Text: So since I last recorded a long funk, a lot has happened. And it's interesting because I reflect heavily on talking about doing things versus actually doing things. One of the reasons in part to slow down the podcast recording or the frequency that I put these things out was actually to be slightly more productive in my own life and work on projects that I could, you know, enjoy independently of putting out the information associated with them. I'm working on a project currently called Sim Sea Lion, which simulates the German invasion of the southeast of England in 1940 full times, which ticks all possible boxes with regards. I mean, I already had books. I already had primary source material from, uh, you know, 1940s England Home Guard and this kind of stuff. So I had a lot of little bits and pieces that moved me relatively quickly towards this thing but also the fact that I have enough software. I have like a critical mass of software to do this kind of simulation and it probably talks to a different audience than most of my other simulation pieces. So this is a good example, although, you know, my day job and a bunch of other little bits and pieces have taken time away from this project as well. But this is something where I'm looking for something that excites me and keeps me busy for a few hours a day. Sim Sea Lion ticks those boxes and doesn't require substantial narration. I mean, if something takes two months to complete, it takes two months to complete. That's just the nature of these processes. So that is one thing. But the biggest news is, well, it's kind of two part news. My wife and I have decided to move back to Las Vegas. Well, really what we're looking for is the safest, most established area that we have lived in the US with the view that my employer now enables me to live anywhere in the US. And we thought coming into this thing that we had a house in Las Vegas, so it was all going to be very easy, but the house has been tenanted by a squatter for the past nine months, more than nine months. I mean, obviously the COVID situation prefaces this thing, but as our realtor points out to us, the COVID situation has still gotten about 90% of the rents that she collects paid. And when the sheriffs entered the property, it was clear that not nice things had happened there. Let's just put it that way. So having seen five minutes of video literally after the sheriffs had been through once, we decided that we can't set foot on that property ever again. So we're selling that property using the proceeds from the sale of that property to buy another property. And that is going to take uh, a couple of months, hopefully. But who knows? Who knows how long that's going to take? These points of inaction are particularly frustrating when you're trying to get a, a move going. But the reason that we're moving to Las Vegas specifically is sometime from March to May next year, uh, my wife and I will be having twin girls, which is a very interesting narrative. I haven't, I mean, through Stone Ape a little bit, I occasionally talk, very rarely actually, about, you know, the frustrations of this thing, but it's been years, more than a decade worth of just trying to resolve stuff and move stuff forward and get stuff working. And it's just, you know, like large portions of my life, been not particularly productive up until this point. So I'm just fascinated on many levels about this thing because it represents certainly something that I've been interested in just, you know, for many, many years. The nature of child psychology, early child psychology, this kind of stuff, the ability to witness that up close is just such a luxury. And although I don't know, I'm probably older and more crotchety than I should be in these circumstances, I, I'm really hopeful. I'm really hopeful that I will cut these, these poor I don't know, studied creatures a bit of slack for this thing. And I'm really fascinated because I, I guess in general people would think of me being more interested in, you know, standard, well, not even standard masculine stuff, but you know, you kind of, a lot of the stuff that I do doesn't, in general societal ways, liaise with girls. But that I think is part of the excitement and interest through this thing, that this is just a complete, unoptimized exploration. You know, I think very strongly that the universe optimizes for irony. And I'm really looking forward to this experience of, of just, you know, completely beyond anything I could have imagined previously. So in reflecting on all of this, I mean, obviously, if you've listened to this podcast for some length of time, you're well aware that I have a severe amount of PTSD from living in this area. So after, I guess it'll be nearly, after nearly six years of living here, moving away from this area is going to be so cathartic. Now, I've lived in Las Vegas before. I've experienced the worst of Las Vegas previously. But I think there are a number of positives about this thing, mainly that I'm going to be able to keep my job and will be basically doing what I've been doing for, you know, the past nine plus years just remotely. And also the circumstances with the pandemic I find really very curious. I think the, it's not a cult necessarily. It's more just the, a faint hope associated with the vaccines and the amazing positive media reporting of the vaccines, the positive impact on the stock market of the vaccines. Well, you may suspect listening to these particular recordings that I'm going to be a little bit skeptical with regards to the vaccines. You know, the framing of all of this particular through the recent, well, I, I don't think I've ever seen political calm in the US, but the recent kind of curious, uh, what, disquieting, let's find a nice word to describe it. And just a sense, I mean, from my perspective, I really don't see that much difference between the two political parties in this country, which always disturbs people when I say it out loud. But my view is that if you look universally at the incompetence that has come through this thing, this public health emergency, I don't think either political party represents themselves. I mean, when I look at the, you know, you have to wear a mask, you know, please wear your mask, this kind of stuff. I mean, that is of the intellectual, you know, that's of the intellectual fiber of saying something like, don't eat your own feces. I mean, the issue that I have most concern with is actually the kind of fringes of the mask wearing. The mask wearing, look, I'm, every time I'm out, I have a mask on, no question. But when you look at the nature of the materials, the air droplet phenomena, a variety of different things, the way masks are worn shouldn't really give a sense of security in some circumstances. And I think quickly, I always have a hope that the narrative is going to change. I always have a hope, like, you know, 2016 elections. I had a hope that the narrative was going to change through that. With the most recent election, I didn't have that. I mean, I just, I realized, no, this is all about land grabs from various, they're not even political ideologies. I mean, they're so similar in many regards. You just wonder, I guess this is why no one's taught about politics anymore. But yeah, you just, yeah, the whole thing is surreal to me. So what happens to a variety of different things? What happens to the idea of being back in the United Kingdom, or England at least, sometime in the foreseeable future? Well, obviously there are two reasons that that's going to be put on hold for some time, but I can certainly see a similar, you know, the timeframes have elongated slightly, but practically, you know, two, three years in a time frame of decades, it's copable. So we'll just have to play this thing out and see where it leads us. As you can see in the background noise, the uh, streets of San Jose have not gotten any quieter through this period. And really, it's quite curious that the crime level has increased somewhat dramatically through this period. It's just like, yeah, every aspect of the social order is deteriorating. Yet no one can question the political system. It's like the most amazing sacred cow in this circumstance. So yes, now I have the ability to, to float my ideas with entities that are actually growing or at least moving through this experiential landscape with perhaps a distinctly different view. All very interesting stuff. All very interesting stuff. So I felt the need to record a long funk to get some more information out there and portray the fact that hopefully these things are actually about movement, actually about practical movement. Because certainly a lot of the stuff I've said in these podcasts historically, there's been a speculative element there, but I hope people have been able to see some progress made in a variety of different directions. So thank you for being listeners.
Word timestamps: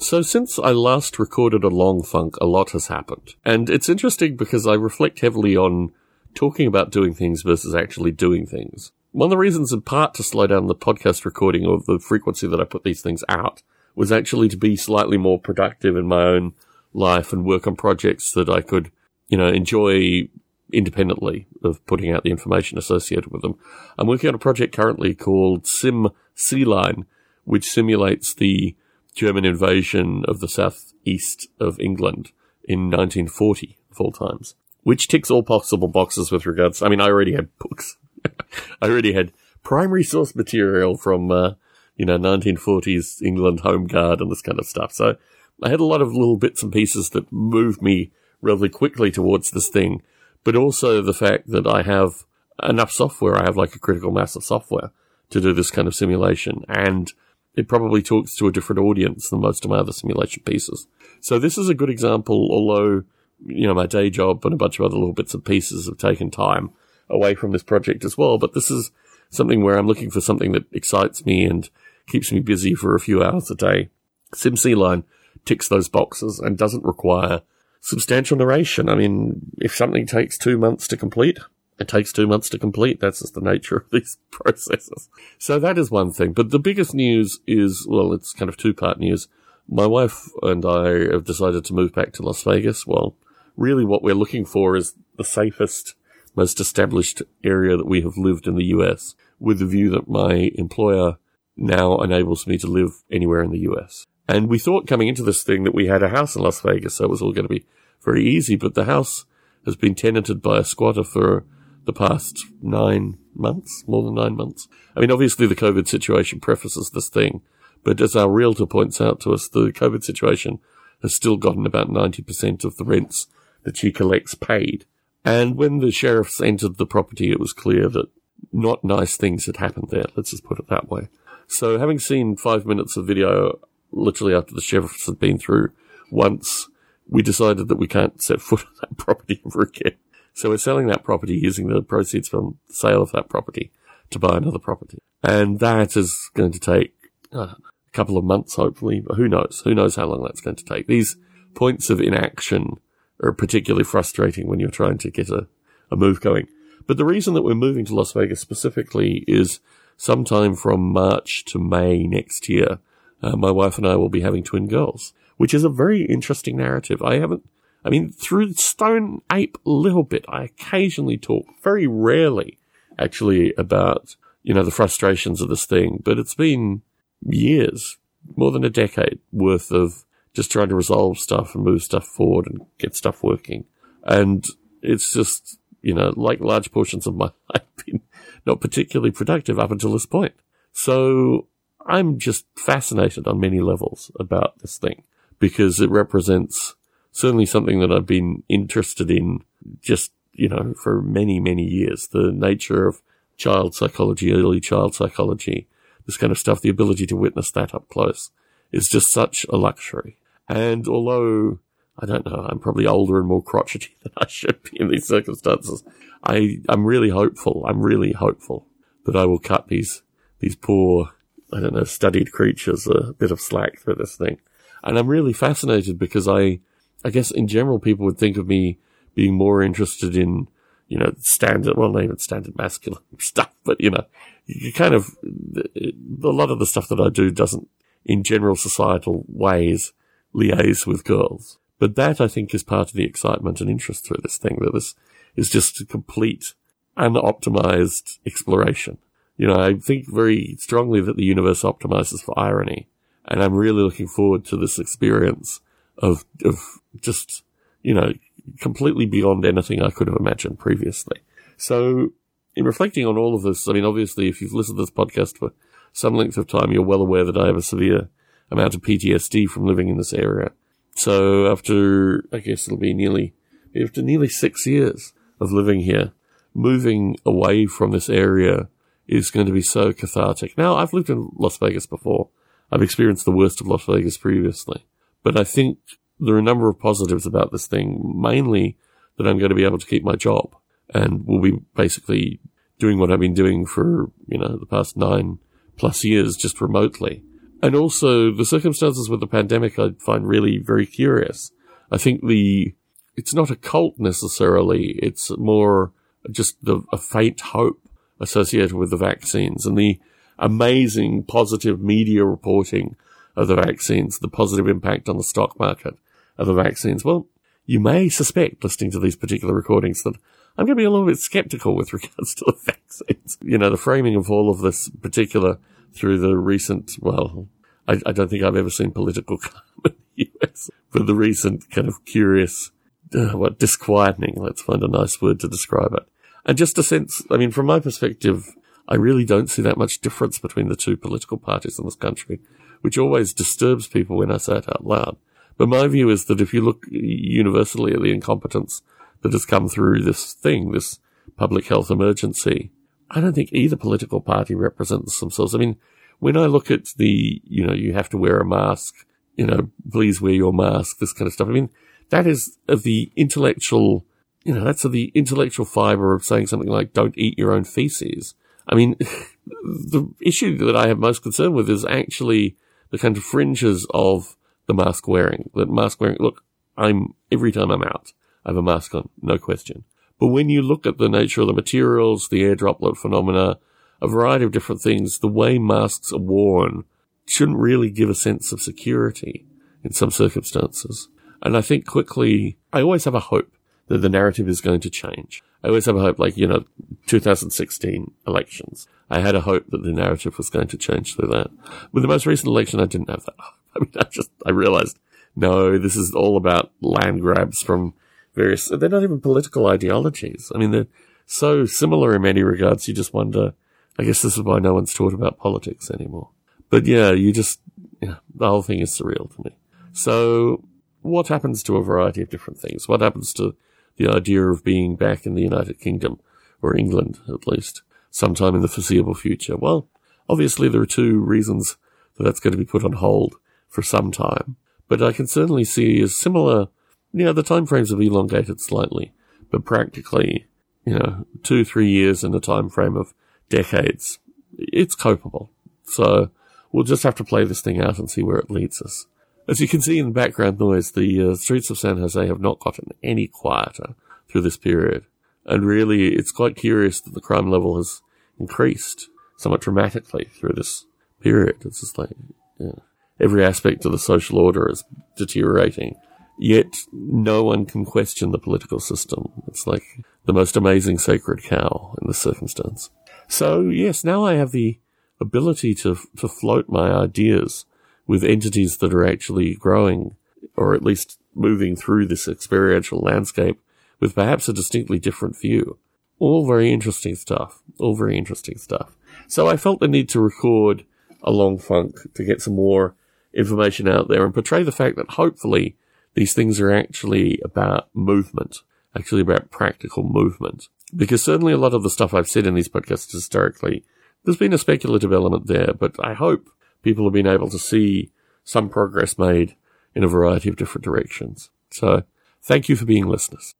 So 0.00 0.22
since 0.22 0.60
I 0.60 0.70
last 0.70 1.18
recorded 1.18 1.64
a 1.64 1.68
long 1.68 2.04
funk, 2.04 2.36
a 2.40 2.46
lot 2.46 2.70
has 2.70 2.86
happened. 2.86 3.34
And 3.44 3.68
it's 3.68 3.88
interesting 3.88 4.36
because 4.36 4.66
I 4.66 4.74
reflect 4.74 5.20
heavily 5.20 5.56
on 5.56 5.92
talking 6.34 6.68
about 6.68 6.92
doing 6.92 7.14
things 7.14 7.42
versus 7.42 7.74
actually 7.74 8.12
doing 8.12 8.46
things. 8.46 8.92
One 9.10 9.26
of 9.26 9.30
the 9.30 9.36
reasons 9.36 9.72
in 9.72 9.82
part 9.82 10.14
to 10.14 10.22
slow 10.22 10.46
down 10.46 10.68
the 10.68 10.74
podcast 10.74 11.24
recording 11.24 11.66
or 11.66 11.80
the 11.84 11.98
frequency 11.98 12.46
that 12.46 12.60
I 12.60 12.64
put 12.64 12.84
these 12.84 13.02
things 13.02 13.24
out 13.28 13.62
was 13.96 14.12
actually 14.12 14.48
to 14.50 14.56
be 14.56 14.76
slightly 14.76 15.18
more 15.18 15.40
productive 15.40 15.96
in 15.96 16.06
my 16.06 16.22
own 16.22 16.54
life 16.92 17.32
and 17.32 17.44
work 17.44 17.66
on 17.66 17.74
projects 17.74 18.30
that 18.32 18.48
I 18.48 18.60
could, 18.60 18.92
you 19.26 19.36
know, 19.36 19.48
enjoy 19.48 20.28
independently 20.72 21.48
of 21.64 21.84
putting 21.86 22.12
out 22.12 22.22
the 22.22 22.30
information 22.30 22.78
associated 22.78 23.32
with 23.32 23.42
them. 23.42 23.58
I'm 23.98 24.06
working 24.06 24.28
on 24.28 24.34
a 24.36 24.38
project 24.38 24.76
currently 24.76 25.14
called 25.14 25.66
Sim 25.66 26.08
Sea 26.36 26.64
Lion, 26.64 27.06
which 27.44 27.68
simulates 27.68 28.32
the 28.34 28.76
German 29.14 29.44
invasion 29.44 30.24
of 30.26 30.40
the 30.40 30.48
southeast 30.48 31.48
of 31.60 31.80
England 31.80 32.32
in 32.64 32.90
1940 32.90 33.78
full 33.90 34.12
times, 34.12 34.54
which 34.82 35.08
ticks 35.08 35.30
all 35.30 35.42
possible 35.42 35.88
boxes 35.88 36.30
with 36.30 36.46
regards. 36.46 36.82
I 36.82 36.88
mean, 36.88 37.00
I 37.00 37.06
already 37.06 37.34
had 37.34 37.48
books. 37.58 37.96
I 38.82 38.88
already 38.88 39.12
had 39.12 39.32
primary 39.62 40.04
source 40.04 40.34
material 40.34 40.96
from, 40.96 41.30
uh, 41.30 41.54
you 41.96 42.04
know, 42.04 42.18
1940s 42.18 43.22
England 43.22 43.60
Home 43.60 43.86
Guard 43.86 44.20
and 44.20 44.30
this 44.30 44.42
kind 44.42 44.58
of 44.58 44.66
stuff. 44.66 44.92
So 44.92 45.16
I 45.62 45.68
had 45.68 45.80
a 45.80 45.84
lot 45.84 46.02
of 46.02 46.12
little 46.12 46.36
bits 46.36 46.62
and 46.62 46.72
pieces 46.72 47.10
that 47.10 47.32
moved 47.32 47.82
me 47.82 48.12
relatively 48.40 48.68
quickly 48.68 49.10
towards 49.10 49.50
this 49.50 49.68
thing 49.68 50.02
but 50.44 50.56
also 50.56 51.02
the 51.02 51.12
fact 51.12 51.48
that 51.48 51.66
I 51.66 51.82
have 51.82 52.24
enough 52.62 52.90
software. 52.90 53.36
I 53.36 53.44
have 53.44 53.56
like 53.56 53.74
a 53.74 53.78
critical 53.78 54.10
mass 54.10 54.36
of 54.36 54.44
software 54.44 54.92
to 55.30 55.40
do 55.40 55.52
this 55.52 55.70
kind 55.70 55.86
of 55.86 55.94
simulation 55.94 56.64
and 56.68 57.12
it 57.58 57.66
probably 57.66 58.02
talks 58.02 58.36
to 58.36 58.46
a 58.46 58.52
different 58.52 58.78
audience 58.78 59.28
than 59.28 59.40
most 59.40 59.64
of 59.64 59.70
my 59.70 59.78
other 59.78 59.90
simulation 59.90 60.44
pieces. 60.44 60.86
So 61.20 61.40
this 61.40 61.58
is 61.58 61.68
a 61.68 61.74
good 61.74 61.90
example, 61.90 62.48
although, 62.52 63.02
you 63.44 63.66
know, 63.66 63.74
my 63.74 63.86
day 63.86 64.10
job 64.10 64.44
and 64.44 64.54
a 64.54 64.56
bunch 64.56 64.78
of 64.78 64.86
other 64.86 64.94
little 64.94 65.12
bits 65.12 65.34
and 65.34 65.44
pieces 65.44 65.86
have 65.86 65.98
taken 65.98 66.30
time 66.30 66.70
away 67.10 67.34
from 67.34 67.50
this 67.50 67.64
project 67.64 68.04
as 68.04 68.16
well. 68.16 68.38
But 68.38 68.54
this 68.54 68.70
is 68.70 68.92
something 69.30 69.64
where 69.64 69.76
I'm 69.76 69.88
looking 69.88 70.08
for 70.08 70.20
something 70.20 70.52
that 70.52 70.66
excites 70.70 71.26
me 71.26 71.44
and 71.46 71.68
keeps 72.06 72.30
me 72.30 72.38
busy 72.38 72.74
for 72.74 72.94
a 72.94 73.00
few 73.00 73.24
hours 73.24 73.50
a 73.50 73.56
day. 73.56 73.88
Sim 74.32 74.56
Sea 74.56 74.76
Lion 74.76 75.02
ticks 75.44 75.68
those 75.68 75.88
boxes 75.88 76.38
and 76.38 76.56
doesn't 76.56 76.84
require 76.84 77.42
substantial 77.80 78.36
narration. 78.36 78.88
I 78.88 78.94
mean, 78.94 79.50
if 79.58 79.74
something 79.74 80.06
takes 80.06 80.38
two 80.38 80.58
months 80.58 80.86
to 80.86 80.96
complete, 80.96 81.40
it 81.78 81.88
takes 81.88 82.12
two 82.12 82.26
months 82.26 82.48
to 82.50 82.58
complete. 82.58 83.00
That's 83.00 83.20
just 83.20 83.34
the 83.34 83.40
nature 83.40 83.76
of 83.76 83.90
these 83.90 84.18
processes. 84.30 85.08
So 85.38 85.58
that 85.58 85.78
is 85.78 85.90
one 85.90 86.12
thing. 86.12 86.32
But 86.32 86.50
the 86.50 86.58
biggest 86.58 86.94
news 86.94 87.40
is, 87.46 87.86
well, 87.88 88.12
it's 88.12 88.32
kind 88.32 88.48
of 88.48 88.56
two 88.56 88.74
part 88.74 88.98
news. 88.98 89.28
My 89.68 89.86
wife 89.86 90.28
and 90.42 90.64
I 90.64 91.12
have 91.12 91.24
decided 91.24 91.64
to 91.66 91.74
move 91.74 91.92
back 91.94 92.12
to 92.14 92.22
Las 92.22 92.42
Vegas. 92.42 92.86
Well, 92.86 93.14
really 93.56 93.84
what 93.84 94.02
we're 94.02 94.14
looking 94.14 94.44
for 94.44 94.76
is 94.76 94.94
the 95.16 95.24
safest, 95.24 95.94
most 96.34 96.58
established 96.58 97.22
area 97.44 97.76
that 97.76 97.86
we 97.86 98.00
have 98.00 98.16
lived 98.16 98.46
in 98.46 98.56
the 98.56 98.66
US 98.66 99.14
with 99.38 99.58
the 99.58 99.66
view 99.66 99.90
that 99.90 100.08
my 100.08 100.50
employer 100.54 101.18
now 101.56 101.98
enables 101.98 102.46
me 102.46 102.56
to 102.58 102.66
live 102.66 103.02
anywhere 103.10 103.42
in 103.42 103.50
the 103.50 103.68
US. 103.70 104.06
And 104.28 104.48
we 104.48 104.58
thought 104.58 104.86
coming 104.86 105.08
into 105.08 105.22
this 105.22 105.42
thing 105.42 105.64
that 105.64 105.74
we 105.74 105.86
had 105.86 106.02
a 106.02 106.10
house 106.10 106.36
in 106.36 106.42
Las 106.42 106.60
Vegas, 106.60 106.96
so 106.96 107.04
it 107.04 107.10
was 107.10 107.22
all 107.22 107.32
going 107.32 107.46
to 107.46 107.54
be 107.54 107.66
very 108.04 108.24
easy, 108.24 108.56
but 108.56 108.74
the 108.74 108.84
house 108.84 109.24
has 109.64 109.76
been 109.76 109.94
tenanted 109.94 110.40
by 110.40 110.58
a 110.58 110.64
squatter 110.64 111.04
for 111.04 111.44
the 111.88 111.92
past 111.94 112.44
nine 112.60 113.16
months, 113.34 113.82
more 113.86 114.04
than 114.04 114.14
nine 114.14 114.36
months. 114.36 114.68
I 114.94 115.00
mean, 115.00 115.10
obviously 115.10 115.46
the 115.46 115.56
COVID 115.56 115.88
situation 115.88 116.38
prefaces 116.38 116.90
this 116.90 117.08
thing, 117.08 117.40
but 117.82 117.98
as 118.02 118.14
our 118.14 118.30
realtor 118.30 118.66
points 118.66 119.00
out 119.00 119.20
to 119.20 119.32
us, 119.32 119.48
the 119.48 119.72
COVID 119.72 120.04
situation 120.04 120.58
has 121.00 121.14
still 121.14 121.38
gotten 121.38 121.64
about 121.64 121.88
90% 121.88 122.62
of 122.62 122.76
the 122.76 122.84
rents 122.84 123.26
that 123.62 123.78
she 123.78 123.90
collects 123.90 124.34
paid. 124.34 124.84
And 125.24 125.56
when 125.56 125.78
the 125.78 125.90
sheriffs 125.90 126.42
entered 126.42 126.76
the 126.76 126.84
property, 126.84 127.30
it 127.30 127.40
was 127.40 127.54
clear 127.54 127.88
that 127.88 128.10
not 128.52 128.84
nice 128.84 129.16
things 129.16 129.46
had 129.46 129.56
happened 129.56 129.88
there. 129.90 130.04
Let's 130.14 130.32
just 130.32 130.44
put 130.44 130.58
it 130.58 130.68
that 130.68 130.90
way. 130.90 131.08
So 131.46 131.78
having 131.78 131.98
seen 131.98 132.36
five 132.36 132.66
minutes 132.66 132.98
of 132.98 133.06
video 133.06 133.60
literally 133.92 134.34
after 134.34 134.54
the 134.54 134.60
sheriffs 134.60 135.06
had 135.06 135.18
been 135.18 135.38
through 135.38 135.70
once, 136.10 136.68
we 137.08 137.22
decided 137.22 137.68
that 137.68 137.78
we 137.78 137.88
can't 137.88 138.22
set 138.22 138.42
foot 138.42 138.66
on 138.66 138.72
that 138.82 138.96
property 138.98 139.40
ever 139.46 139.62
again. 139.62 139.96
So 140.34 140.50
we're 140.50 140.58
selling 140.58 140.86
that 140.86 141.04
property 141.04 141.34
using 141.34 141.68
the 141.68 141.82
proceeds 141.82 142.28
from 142.28 142.58
the 142.68 142.74
sale 142.74 143.02
of 143.02 143.12
that 143.12 143.28
property 143.28 143.72
to 144.10 144.18
buy 144.18 144.36
another 144.36 144.58
property. 144.58 144.98
And 145.22 145.58
that 145.60 145.96
is 145.96 146.30
going 146.34 146.52
to 146.52 146.60
take 146.60 146.94
uh, 147.32 147.54
a 147.56 147.92
couple 147.92 148.16
of 148.16 148.24
months, 148.24 148.54
hopefully. 148.54 149.00
But 149.00 149.16
who 149.16 149.28
knows? 149.28 149.62
Who 149.64 149.74
knows 149.74 149.96
how 149.96 150.06
long 150.06 150.22
that's 150.22 150.40
going 150.40 150.56
to 150.56 150.64
take? 150.64 150.86
These 150.86 151.16
points 151.54 151.90
of 151.90 152.00
inaction 152.00 152.78
are 153.22 153.32
particularly 153.32 153.84
frustrating 153.84 154.46
when 154.46 154.60
you're 154.60 154.70
trying 154.70 154.98
to 154.98 155.10
get 155.10 155.28
a, 155.28 155.48
a 155.90 155.96
move 155.96 156.20
going. 156.20 156.46
But 156.86 156.96
the 156.96 157.04
reason 157.04 157.34
that 157.34 157.42
we're 157.42 157.54
moving 157.54 157.84
to 157.86 157.94
Las 157.94 158.12
Vegas 158.12 158.40
specifically 158.40 159.24
is 159.26 159.60
sometime 159.96 160.54
from 160.54 160.92
March 160.92 161.44
to 161.46 161.58
May 161.58 162.04
next 162.04 162.48
year, 162.48 162.78
uh, 163.22 163.36
my 163.36 163.50
wife 163.50 163.76
and 163.76 163.86
I 163.86 163.96
will 163.96 164.08
be 164.08 164.20
having 164.20 164.44
twin 164.44 164.68
girls, 164.68 165.12
which 165.36 165.52
is 165.52 165.64
a 165.64 165.68
very 165.68 166.04
interesting 166.04 166.56
narrative. 166.56 167.02
I 167.02 167.18
haven't, 167.18 167.46
I 167.84 167.90
mean, 167.90 168.12
through 168.12 168.54
Stone 168.54 169.20
Ape 169.32 169.56
a 169.64 169.70
little 169.70 170.02
bit, 170.02 170.24
I 170.28 170.44
occasionally 170.44 171.16
talk, 171.16 171.46
very 171.62 171.86
rarely 171.86 172.58
actually, 172.98 173.54
about, 173.56 174.16
you 174.42 174.52
know, 174.52 174.64
the 174.64 174.70
frustrations 174.70 175.40
of 175.40 175.48
this 175.48 175.64
thing, 175.64 176.02
but 176.04 176.18
it's 176.18 176.34
been 176.34 176.82
years, 177.22 177.96
more 178.36 178.50
than 178.50 178.64
a 178.64 178.70
decade 178.70 179.20
worth 179.32 179.70
of 179.70 180.04
just 180.34 180.50
trying 180.50 180.68
to 180.68 180.74
resolve 180.74 181.18
stuff 181.18 181.54
and 181.54 181.64
move 181.64 181.82
stuff 181.82 182.06
forward 182.06 182.46
and 182.46 182.60
get 182.78 182.94
stuff 182.94 183.22
working. 183.22 183.64
And 184.04 184.44
it's 184.82 185.12
just, 185.12 185.58
you 185.82 185.94
know, 185.94 186.12
like 186.16 186.40
large 186.40 186.70
portions 186.72 187.06
of 187.06 187.14
my 187.14 187.30
life, 187.54 187.62
been 187.86 188.02
not 188.46 188.60
particularly 188.60 189.10
productive 189.10 189.58
up 189.58 189.70
until 189.70 189.92
this 189.92 190.06
point. 190.06 190.34
So 190.72 191.46
I'm 191.86 192.18
just 192.18 192.46
fascinated 192.56 193.26
on 193.26 193.40
many 193.40 193.60
levels 193.60 194.10
about 194.18 194.58
this 194.58 194.78
thing 194.78 195.02
because 195.38 195.80
it 195.80 195.90
represents 195.90 196.74
certainly 197.12 197.46
something 197.46 197.80
that 197.80 197.92
I've 197.92 198.06
been 198.06 198.42
interested 198.48 199.10
in 199.10 199.40
just, 199.80 200.12
you 200.32 200.48
know, 200.48 200.74
for 200.74 201.02
many, 201.02 201.40
many 201.40 201.64
years. 201.64 202.08
The 202.08 202.32
nature 202.32 202.86
of 202.86 203.02
child 203.36 203.74
psychology, 203.74 204.32
early 204.32 204.60
child 204.60 204.94
psychology, 204.94 205.68
this 206.06 206.16
kind 206.16 206.32
of 206.32 206.38
stuff, 206.38 206.60
the 206.60 206.68
ability 206.68 207.06
to 207.06 207.16
witness 207.16 207.50
that 207.52 207.74
up 207.74 207.88
close 207.88 208.30
is 208.72 208.88
just 208.88 209.12
such 209.12 209.46
a 209.48 209.56
luxury. 209.56 210.16
And 210.48 210.88
although 210.88 211.58
I 211.98 212.06
don't 212.06 212.26
know, 212.26 212.46
I'm 212.48 212.60
probably 212.60 212.86
older 212.86 213.18
and 213.18 213.26
more 213.26 213.42
crotchety 213.42 213.96
than 214.02 214.12
I 214.16 214.26
should 214.28 214.62
be 214.62 214.80
in 214.80 214.88
these 214.88 215.06
circumstances, 215.06 215.82
I, 216.22 216.60
I'm 216.68 216.84
really 216.84 217.10
hopeful. 217.10 217.64
I'm 217.66 217.80
really 217.80 218.12
hopeful 218.12 218.66
that 219.04 219.16
I 219.16 219.24
will 219.24 219.38
cut 219.38 219.68
these, 219.68 220.02
these 220.40 220.54
poor 220.54 221.10
I 221.52 221.60
don't 221.60 221.74
know, 221.74 221.84
studied 221.84 222.32
creatures 222.32 222.86
a 222.86 223.14
bit 223.14 223.30
of 223.30 223.40
slack 223.40 223.78
for 223.78 223.94
this 223.94 224.16
thing. 224.16 224.38
And 224.82 224.98
I'm 224.98 225.08
really 225.08 225.32
fascinated 225.32 225.98
because 225.98 226.28
I, 226.28 226.60
I 227.04 227.10
guess 227.10 227.30
in 227.30 227.46
general 227.46 227.78
people 227.78 228.04
would 228.06 228.18
think 228.18 228.36
of 228.36 228.46
me 228.46 228.78
being 229.14 229.34
more 229.34 229.62
interested 229.62 230.16
in, 230.16 230.48
you 230.88 230.98
know, 230.98 231.12
standard, 231.18 231.76
well, 231.76 231.92
not 231.92 232.04
even 232.04 232.18
standard 232.18 232.56
masculine 232.56 233.02
stuff, 233.18 233.50
but 233.64 233.80
you 233.80 233.90
know, 233.90 234.04
you 234.46 234.72
kind 234.72 234.94
of, 234.94 235.16
a 235.24 235.92
lot 236.28 236.50
of 236.50 236.58
the 236.58 236.66
stuff 236.66 236.88
that 236.88 237.00
I 237.00 237.08
do 237.08 237.30
doesn't, 237.30 237.68
in 238.04 238.22
general 238.22 238.56
societal 238.56 239.24
ways, 239.28 239.92
liaise 240.34 240.86
with 240.86 241.04
girls. 241.04 241.58
But 241.78 241.94
that 241.96 242.20
I 242.20 242.28
think 242.28 242.54
is 242.54 242.62
part 242.62 242.88
of 242.88 242.94
the 242.94 243.04
excitement 243.04 243.60
and 243.60 243.70
interest 243.70 244.06
through 244.06 244.18
this 244.22 244.38
thing, 244.38 244.58
that 244.60 244.72
this 244.72 244.94
is 245.36 245.48
just 245.48 245.80
a 245.80 245.84
complete, 245.84 246.54
unoptimized 246.96 248.18
exploration. 248.26 248.98
You 249.36 249.46
know, 249.46 249.60
I 249.60 249.74
think 249.74 250.12
very 250.12 250.56
strongly 250.58 251.00
that 251.02 251.16
the 251.16 251.24
universe 251.24 251.62
optimizes 251.62 252.20
for 252.20 252.36
irony. 252.38 252.88
And 253.24 253.42
I'm 253.42 253.54
really 253.54 253.82
looking 253.82 254.08
forward 254.08 254.44
to 254.46 254.56
this 254.56 254.78
experience 254.78 255.60
of, 255.98 256.24
of 256.44 256.58
just, 257.00 257.42
you 257.82 257.94
know, 257.94 258.12
completely 258.60 259.06
beyond 259.06 259.44
anything 259.44 259.82
I 259.82 259.90
could 259.90 260.08
have 260.08 260.16
imagined 260.18 260.58
previously. 260.58 261.20
So 261.56 262.12
in 262.56 262.64
reflecting 262.64 263.06
on 263.06 263.16
all 263.16 263.34
of 263.34 263.42
this, 263.42 263.68
I 263.68 263.72
mean, 263.72 263.84
obviously, 263.84 264.28
if 264.28 264.40
you've 264.40 264.52
listened 264.52 264.78
to 264.78 264.82
this 264.82 264.90
podcast 264.90 265.38
for 265.38 265.52
some 265.92 266.14
length 266.14 266.36
of 266.36 266.46
time, 266.46 266.72
you're 266.72 266.82
well 266.82 267.00
aware 267.00 267.24
that 267.24 267.36
I 267.36 267.46
have 267.46 267.56
a 267.56 267.62
severe 267.62 268.08
amount 268.50 268.74
of 268.74 268.82
PTSD 268.82 269.46
from 269.48 269.66
living 269.66 269.88
in 269.88 269.96
this 269.96 270.12
area. 270.12 270.52
So 270.94 271.50
after, 271.50 272.24
I 272.32 272.38
guess 272.38 272.66
it'll 272.66 272.78
be 272.78 272.94
nearly, 272.94 273.34
after 273.80 274.02
nearly 274.02 274.28
six 274.28 274.66
years 274.66 275.12
of 275.40 275.52
living 275.52 275.80
here, 275.80 276.12
moving 276.54 277.16
away 277.24 277.66
from 277.66 277.90
this 277.90 278.08
area 278.08 278.68
is 279.06 279.30
going 279.30 279.46
to 279.46 279.52
be 279.52 279.62
so 279.62 279.92
cathartic. 279.92 280.58
Now, 280.58 280.76
I've 280.76 280.92
lived 280.92 281.10
in 281.10 281.30
Las 281.36 281.56
Vegas 281.58 281.86
before. 281.86 282.28
I've 282.70 282.82
experienced 282.82 283.24
the 283.24 283.32
worst 283.32 283.60
of 283.60 283.66
Las 283.66 283.84
Vegas 283.84 284.18
previously. 284.18 284.84
But 285.22 285.38
I 285.38 285.44
think 285.44 285.78
there 286.20 286.34
are 286.34 286.38
a 286.38 286.42
number 286.42 286.68
of 286.68 286.78
positives 286.78 287.26
about 287.26 287.52
this 287.52 287.66
thing, 287.66 288.14
mainly 288.16 288.76
that 289.16 289.26
I'm 289.26 289.38
going 289.38 289.50
to 289.50 289.54
be 289.54 289.64
able 289.64 289.78
to 289.78 289.86
keep 289.86 290.04
my 290.04 290.14
job 290.14 290.54
and 290.94 291.26
will 291.26 291.40
be 291.40 291.58
basically 291.74 292.40
doing 292.78 292.98
what 292.98 293.10
I've 293.10 293.20
been 293.20 293.34
doing 293.34 293.66
for, 293.66 294.10
you 294.26 294.38
know, 294.38 294.56
the 294.56 294.66
past 294.66 294.96
nine 294.96 295.38
plus 295.76 296.04
years 296.04 296.36
just 296.36 296.60
remotely. 296.60 297.22
And 297.62 297.74
also 297.74 298.32
the 298.32 298.44
circumstances 298.44 299.08
with 299.08 299.20
the 299.20 299.26
pandemic 299.26 299.78
I 299.78 299.90
find 299.98 300.26
really 300.26 300.58
very 300.58 300.86
curious. 300.86 301.50
I 301.90 301.98
think 301.98 302.24
the, 302.24 302.74
it's 303.16 303.34
not 303.34 303.50
a 303.50 303.56
cult 303.56 303.98
necessarily. 303.98 304.98
It's 305.02 305.30
more 305.36 305.92
just 306.30 306.62
the, 306.64 306.82
a 306.92 306.98
faint 306.98 307.40
hope 307.40 307.80
associated 308.20 308.72
with 308.72 308.90
the 308.90 308.96
vaccines 308.96 309.66
and 309.66 309.76
the 309.76 310.00
amazing 310.38 311.24
positive 311.24 311.80
media 311.80 312.24
reporting 312.24 312.94
of 313.38 313.46
the 313.46 313.54
vaccines, 313.54 314.18
the 314.18 314.28
positive 314.28 314.66
impact 314.66 315.08
on 315.08 315.16
the 315.16 315.22
stock 315.22 315.58
market 315.60 315.94
of 316.36 316.48
the 316.48 316.54
vaccines. 316.54 317.04
Well, 317.04 317.28
you 317.66 317.78
may 317.78 318.08
suspect 318.08 318.64
listening 318.64 318.90
to 318.90 318.98
these 318.98 319.14
particular 319.14 319.54
recordings 319.54 320.02
that 320.02 320.14
I'm 320.56 320.66
going 320.66 320.76
to 320.76 320.80
be 320.80 320.84
a 320.84 320.90
little 320.90 321.06
bit 321.06 321.18
skeptical 321.18 321.76
with 321.76 321.92
regards 321.92 322.34
to 322.34 322.46
the 322.46 322.58
vaccines. 322.64 323.38
You 323.40 323.56
know, 323.56 323.70
the 323.70 323.76
framing 323.76 324.16
of 324.16 324.28
all 324.28 324.50
of 324.50 324.58
this 324.58 324.88
particular 324.88 325.58
through 325.92 326.18
the 326.18 326.36
recent, 326.36 326.92
well, 327.00 327.46
I, 327.86 328.00
I 328.04 328.12
don't 328.12 328.28
think 328.28 328.42
I've 328.42 328.56
ever 328.56 328.70
seen 328.70 328.90
political 328.90 329.38
calm 329.38 329.62
in 329.84 329.94
the 330.16 330.30
US, 330.42 330.68
but 330.92 331.06
the 331.06 331.14
recent 331.14 331.70
kind 331.70 331.86
of 331.86 332.04
curious, 332.04 332.72
uh, 333.14 333.36
what, 333.38 333.60
disquieting, 333.60 334.34
let's 334.36 334.62
find 334.62 334.82
a 334.82 334.88
nice 334.88 335.22
word 335.22 335.38
to 335.40 335.48
describe 335.48 335.94
it. 335.94 336.08
And 336.44 336.58
just 336.58 336.76
a 336.76 336.82
sense, 336.82 337.22
I 337.30 337.36
mean, 337.36 337.52
from 337.52 337.66
my 337.66 337.78
perspective, 337.78 338.52
I 338.88 338.96
really 338.96 339.24
don't 339.24 339.50
see 339.50 339.62
that 339.62 339.76
much 339.76 340.00
difference 340.00 340.40
between 340.40 340.68
the 340.68 340.76
two 340.76 340.96
political 340.96 341.36
parties 341.36 341.78
in 341.78 341.84
this 341.84 341.94
country, 341.94 342.40
which 342.80 342.98
always 342.98 343.32
disturbs 343.32 343.86
people 343.86 344.16
when 344.16 344.30
I 344.30 344.36
say 344.36 344.56
it 344.56 344.68
out 344.68 344.86
loud. 344.86 345.16
But 345.56 345.68
my 345.68 345.86
view 345.88 346.08
is 346.08 346.26
that 346.26 346.40
if 346.40 346.54
you 346.54 346.62
look 346.62 346.86
universally 346.88 347.92
at 347.92 348.00
the 348.00 348.12
incompetence 348.12 348.82
that 349.22 349.32
has 349.32 349.44
come 349.44 349.68
through 349.68 350.02
this 350.02 350.32
thing, 350.32 350.70
this 350.70 351.00
public 351.36 351.66
health 351.66 351.90
emergency, 351.90 352.70
I 353.10 353.20
don't 353.20 353.32
think 353.32 353.52
either 353.52 353.76
political 353.76 354.20
party 354.20 354.54
represents 354.54 355.18
themselves. 355.18 355.54
I 355.54 355.58
mean, 355.58 355.76
when 356.20 356.36
I 356.36 356.46
look 356.46 356.70
at 356.70 356.86
the, 356.96 357.40
you 357.44 357.66
know, 357.66 357.72
you 357.72 357.92
have 357.94 358.08
to 358.10 358.16
wear 358.16 358.38
a 358.38 358.46
mask, 358.46 358.94
you 359.36 359.46
know, 359.46 359.70
please 359.90 360.20
wear 360.20 360.32
your 360.32 360.52
mask, 360.52 360.98
this 360.98 361.12
kind 361.12 361.26
of 361.26 361.32
stuff. 361.32 361.48
I 361.48 361.52
mean, 361.52 361.70
that 362.10 362.26
is 362.26 362.58
of 362.68 362.82
the 362.82 363.10
intellectual, 363.16 364.04
you 364.44 364.54
know, 364.54 364.64
that's 364.64 364.84
of 364.84 364.92
the 364.92 365.10
intellectual 365.14 365.66
fiber 365.66 366.14
of 366.14 366.24
saying 366.24 366.46
something 366.46 366.68
like, 366.68 366.92
don't 366.92 367.16
eat 367.16 367.38
your 367.38 367.52
own 367.52 367.64
feces. 367.64 368.34
I 368.68 368.74
mean, 368.74 368.96
the 369.46 370.08
issue 370.20 370.56
that 370.58 370.76
I 370.76 370.88
have 370.88 370.98
most 370.98 371.22
concern 371.22 371.52
with 371.52 371.70
is 371.70 371.84
actually 371.84 372.56
the 372.90 372.98
kind 372.98 373.16
of 373.16 373.22
fringes 373.22 373.86
of 373.90 374.36
the 374.66 374.74
mask 374.74 375.08
wearing. 375.08 375.50
The 375.54 375.66
mask 375.66 376.00
wearing, 376.00 376.18
look, 376.20 376.44
I'm, 376.76 377.14
every 377.30 377.52
time 377.52 377.70
I'm 377.70 377.82
out, 377.82 378.12
I 378.44 378.50
have 378.50 378.56
a 378.56 378.62
mask 378.62 378.94
on, 378.94 379.08
no 379.20 379.38
question. 379.38 379.84
But 380.20 380.28
when 380.28 380.48
you 380.48 380.62
look 380.62 380.86
at 380.86 380.98
the 380.98 381.08
nature 381.08 381.42
of 381.42 381.46
the 381.46 381.52
materials, 381.52 382.28
the 382.28 382.42
air 382.42 382.54
droplet 382.54 382.96
phenomena, 382.96 383.58
a 384.00 384.08
variety 384.08 384.44
of 384.44 384.52
different 384.52 384.80
things, 384.80 385.18
the 385.18 385.28
way 385.28 385.58
masks 385.58 386.12
are 386.12 386.18
worn 386.18 386.84
shouldn't 387.26 387.58
really 387.58 387.90
give 387.90 388.08
a 388.08 388.14
sense 388.14 388.52
of 388.52 388.60
security 388.60 389.46
in 389.84 389.92
some 389.92 390.10
circumstances. 390.10 391.08
And 391.42 391.56
I 391.56 391.60
think 391.60 391.86
quickly, 391.86 392.58
I 392.72 392.80
always 392.80 393.04
have 393.04 393.14
a 393.14 393.20
hope 393.20 393.52
that 393.88 393.98
the 393.98 394.08
narrative 394.08 394.48
is 394.48 394.60
going 394.60 394.80
to 394.80 394.90
change. 394.90 395.42
I 395.62 395.68
always 395.68 395.86
have 395.86 395.96
a 395.96 396.00
hope, 396.00 396.18
like, 396.18 396.36
you 396.36 396.46
know, 396.46 396.64
2016 397.06 398.12
elections. 398.26 398.86
I 399.10 399.20
had 399.20 399.34
a 399.34 399.40
hope 399.40 399.70
that 399.70 399.82
the 399.82 399.92
narrative 399.92 400.38
was 400.38 400.50
going 400.50 400.68
to 400.68 400.78
change 400.78 401.16
through 401.16 401.28
that. 401.28 401.50
With 401.92 402.02
the 402.02 402.08
most 402.08 402.26
recent 402.26 402.48
election, 402.48 402.80
I 402.80 402.86
didn't 402.86 403.10
have 403.10 403.24
that. 403.24 403.34
I 403.76 403.80
mean, 403.80 403.92
I 403.98 404.04
just, 404.10 404.30
I 404.46 404.50
realized, 404.50 404.98
no, 405.34 405.78
this 405.78 405.96
is 405.96 406.14
all 406.14 406.36
about 406.36 406.70
land 406.80 407.20
grabs 407.20 407.62
from 407.62 407.94
various, 408.34 408.68
they're 408.68 408.88
not 408.88 409.02
even 409.02 409.20
political 409.20 409.66
ideologies. 409.66 410.52
I 410.54 410.58
mean, 410.58 410.70
they're 410.70 410.86
so 411.26 411.66
similar 411.66 412.14
in 412.14 412.22
many 412.22 412.42
regards. 412.42 412.86
You 412.86 412.94
just 412.94 413.14
wonder, 413.14 413.54
I 413.98 414.04
guess 414.04 414.22
this 414.22 414.36
is 414.36 414.42
why 414.42 414.58
no 414.58 414.74
one's 414.74 414.94
taught 414.94 415.14
about 415.14 415.38
politics 415.38 415.90
anymore. 415.90 416.30
But 416.70 416.86
yeah, 416.86 417.12
you 417.12 417.32
just, 417.32 417.60
yeah, 418.00 418.16
the 418.34 418.48
whole 418.48 418.62
thing 418.62 418.80
is 418.80 418.96
surreal 418.96 419.34
to 419.34 419.42
me. 419.42 419.56
So 419.92 420.64
what 421.02 421.28
happens 421.28 421.62
to 421.64 421.76
a 421.76 421.82
variety 421.82 422.22
of 422.22 422.30
different 422.30 422.60
things? 422.60 422.88
What 422.88 423.00
happens 423.00 423.32
to 423.34 423.56
the 423.98 424.08
idea 424.08 424.46
of 424.46 424.64
being 424.64 424.96
back 424.96 425.26
in 425.26 425.34
the 425.34 425.42
United 425.42 425.78
Kingdom, 425.80 426.20
or 426.62 426.76
England 426.76 427.18
at 427.28 427.46
least, 427.46 427.82
sometime 428.10 428.54
in 428.54 428.62
the 428.62 428.68
foreseeable 428.68 429.14
future? 429.14 429.56
Well, 429.56 429.88
obviously 430.28 430.68
there 430.68 430.80
are 430.80 430.86
two 430.86 431.20
reasons 431.20 431.76
that 432.16 432.24
that's 432.24 432.40
going 432.40 432.52
to 432.52 432.58
be 432.58 432.64
put 432.64 432.84
on 432.84 432.94
hold 432.94 433.34
for 433.68 433.82
some 433.82 434.10
time, 434.10 434.56
but 434.88 435.02
I 435.02 435.12
can 435.12 435.26
certainly 435.26 435.64
see 435.64 436.00
a 436.00 436.08
similar, 436.08 436.68
you 437.12 437.24
know, 437.24 437.32
the 437.32 437.42
timeframes 437.42 437.90
have 437.90 438.00
elongated 438.00 438.60
slightly, 438.60 439.12
but 439.50 439.64
practically, 439.64 440.46
you 440.84 440.98
know, 440.98 441.26
two, 441.42 441.64
three 441.64 441.90
years 441.90 442.24
in 442.24 442.34
a 442.34 442.40
time 442.40 442.70
frame 442.70 442.96
of 442.96 443.12
decades, 443.48 444.18
it's 444.56 444.96
copable. 444.96 445.48
So 445.84 446.30
we'll 446.72 446.84
just 446.84 447.02
have 447.02 447.14
to 447.16 447.24
play 447.24 447.44
this 447.44 447.60
thing 447.60 447.80
out 447.80 447.98
and 447.98 448.10
see 448.10 448.22
where 448.22 448.38
it 448.38 448.50
leads 448.50 448.80
us. 448.80 449.06
As 449.48 449.60
you 449.60 449.68
can 449.68 449.80
see 449.80 449.98
in 449.98 450.06
the 450.06 450.12
background 450.12 450.60
noise, 450.60 450.92
the 450.92 451.30
uh, 451.30 451.34
streets 451.34 451.70
of 451.70 451.78
San 451.78 451.96
Jose 451.96 452.26
have 452.26 452.40
not 452.40 452.60
gotten 452.60 452.90
any 453.02 453.26
quieter 453.26 453.94
through 454.28 454.42
this 454.42 454.58
period. 454.58 455.06
And 455.46 455.64
really, 455.64 456.14
it's 456.14 456.30
quite 456.30 456.54
curious 456.54 457.00
that 457.00 457.14
the 457.14 457.20
crime 457.22 457.50
level 457.50 457.76
has 457.76 458.02
increased 458.38 459.08
somewhat 459.38 459.62
dramatically 459.62 460.28
through 460.38 460.52
this 460.54 460.84
period. 461.20 461.64
It's 461.64 461.80
just 461.80 461.96
like, 461.96 462.10
yeah, 462.58 462.72
every 463.18 463.42
aspect 463.42 463.86
of 463.86 463.92
the 463.92 463.98
social 463.98 464.38
order 464.38 464.68
is 464.70 464.84
deteriorating. 465.16 465.96
Yet 466.38 466.76
no 466.92 467.42
one 467.42 467.64
can 467.64 467.86
question 467.86 468.30
the 468.30 468.38
political 468.38 468.78
system. 468.78 469.32
It's 469.48 469.66
like 469.66 469.82
the 470.26 470.34
most 470.34 470.56
amazing 470.56 470.98
sacred 470.98 471.42
cow 471.42 471.96
in 472.00 472.06
this 472.06 472.18
circumstance. 472.18 472.90
So 473.28 473.62
yes, 473.62 474.04
now 474.04 474.26
I 474.26 474.34
have 474.34 474.52
the 474.52 474.78
ability 475.20 475.74
to, 475.76 475.98
to 476.18 476.28
float 476.28 476.68
my 476.68 476.92
ideas 476.92 477.64
with 478.08 478.24
entities 478.24 478.78
that 478.78 478.92
are 478.92 479.06
actually 479.06 479.54
growing 479.54 480.16
or 480.56 480.74
at 480.74 480.82
least 480.82 481.20
moving 481.34 481.76
through 481.76 482.06
this 482.06 482.26
experiential 482.26 482.98
landscape 482.98 483.60
with 484.00 484.14
perhaps 484.14 484.48
a 484.48 484.52
distinctly 484.52 484.98
different 484.98 485.38
view. 485.40 485.78
All 486.18 486.46
very 486.46 486.72
interesting 486.72 487.14
stuff. 487.14 487.62
All 487.78 487.94
very 487.94 488.18
interesting 488.18 488.58
stuff. 488.58 488.96
So 489.28 489.46
I 489.46 489.56
felt 489.56 489.78
the 489.78 489.86
need 489.86 490.08
to 490.10 490.20
record 490.20 490.84
a 491.22 491.30
long 491.30 491.58
funk 491.58 491.96
to 492.14 492.24
get 492.24 492.40
some 492.40 492.56
more 492.56 492.94
information 493.34 493.86
out 493.86 494.08
there 494.08 494.24
and 494.24 494.34
portray 494.34 494.62
the 494.62 494.72
fact 494.72 494.96
that 494.96 495.10
hopefully 495.10 495.76
these 496.14 496.34
things 496.34 496.60
are 496.60 496.72
actually 496.72 497.40
about 497.44 497.88
movement, 497.94 498.58
actually 498.96 499.20
about 499.20 499.50
practical 499.50 500.02
movement. 500.02 500.68
Because 500.96 501.22
certainly 501.22 501.52
a 501.52 501.58
lot 501.58 501.74
of 501.74 501.82
the 501.82 501.90
stuff 501.90 502.14
I've 502.14 502.28
said 502.28 502.46
in 502.46 502.54
these 502.54 502.68
podcasts 502.68 503.12
historically, 503.12 503.84
there's 504.24 504.38
been 504.38 504.54
a 504.54 504.58
speculative 504.58 505.12
element 505.12 505.46
there, 505.46 505.72
but 505.78 505.94
I 506.02 506.14
hope 506.14 506.48
people 506.82 507.04
have 507.04 507.12
been 507.12 507.26
able 507.26 507.48
to 507.50 507.58
see 507.58 508.10
some 508.44 508.68
progress 508.68 509.18
made 509.18 509.56
in 509.94 510.04
a 510.04 510.08
variety 510.08 510.48
of 510.48 510.56
different 510.56 510.84
directions. 510.84 511.50
So 511.70 512.04
thank 512.42 512.68
you 512.68 512.76
for 512.76 512.84
being 512.84 513.06
listeners. 513.06 513.54